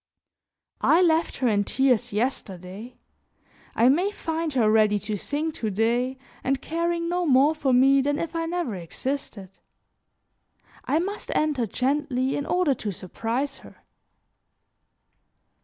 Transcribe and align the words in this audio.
I 0.81 1.03
left 1.03 1.37
her 1.37 1.47
in 1.47 1.63
tears 1.63 2.11
yesterday; 2.11 2.97
I 3.75 3.87
may 3.87 4.09
find 4.09 4.51
her 4.53 4.67
ready 4.71 4.97
to 4.97 5.15
sing 5.15 5.51
to 5.51 5.69
day 5.69 6.17
and 6.43 6.59
caring 6.59 7.07
no 7.07 7.23
more 7.27 7.53
for 7.53 7.71
me 7.71 8.01
than 8.01 8.17
if 8.17 8.35
I 8.35 8.47
never 8.47 8.73
existed. 8.73 9.51
I 10.85 10.97
must 10.97 11.29
enter 11.35 11.67
gently 11.67 12.35
in 12.35 12.47
order 12.47 12.73
to 12.73 12.91
surprise 12.91 13.57
her." 13.59 13.75